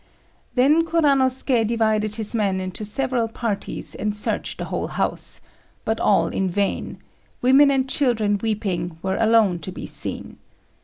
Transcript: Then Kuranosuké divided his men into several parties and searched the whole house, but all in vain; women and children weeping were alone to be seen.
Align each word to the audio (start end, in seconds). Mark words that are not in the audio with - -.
Then 0.55 0.83
Kuranosuké 0.83 1.63
divided 1.63 2.15
his 2.15 2.33
men 2.33 2.59
into 2.59 2.83
several 2.83 3.27
parties 3.27 3.93
and 3.93 4.15
searched 4.15 4.57
the 4.57 4.65
whole 4.65 4.87
house, 4.87 5.41
but 5.85 5.99
all 5.99 6.25
in 6.29 6.49
vain; 6.49 6.97
women 7.43 7.69
and 7.69 7.87
children 7.87 8.39
weeping 8.41 8.97
were 9.03 9.17
alone 9.17 9.59
to 9.59 9.71
be 9.71 9.85
seen. 9.85 10.39